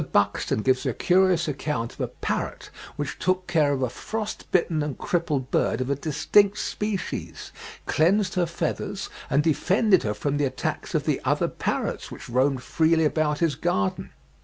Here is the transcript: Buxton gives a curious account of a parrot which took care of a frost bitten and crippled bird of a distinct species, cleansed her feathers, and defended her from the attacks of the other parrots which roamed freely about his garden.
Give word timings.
Buxton 0.11 0.63
gives 0.63 0.83
a 0.87 0.95
curious 0.95 1.47
account 1.47 1.93
of 1.93 2.01
a 2.01 2.07
parrot 2.07 2.71
which 2.95 3.19
took 3.19 3.45
care 3.45 3.71
of 3.71 3.83
a 3.83 3.89
frost 3.91 4.51
bitten 4.51 4.81
and 4.81 4.97
crippled 4.97 5.51
bird 5.51 5.79
of 5.79 5.91
a 5.91 5.95
distinct 5.95 6.57
species, 6.57 7.51
cleansed 7.85 8.33
her 8.33 8.47
feathers, 8.47 9.09
and 9.29 9.43
defended 9.43 10.01
her 10.01 10.15
from 10.15 10.37
the 10.37 10.45
attacks 10.45 10.95
of 10.95 11.03
the 11.05 11.21
other 11.23 11.47
parrots 11.47 12.09
which 12.09 12.27
roamed 12.29 12.63
freely 12.63 13.05
about 13.05 13.37
his 13.45 13.53
garden. 13.53 14.09